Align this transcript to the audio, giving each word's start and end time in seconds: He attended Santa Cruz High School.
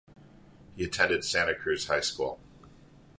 He 0.75 0.83
attended 0.83 1.23
Santa 1.23 1.53
Cruz 1.53 1.85
High 1.85 1.99
School. 1.99 2.39